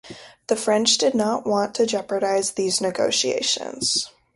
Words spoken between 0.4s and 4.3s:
The French did not want to jeopardize these negotiations.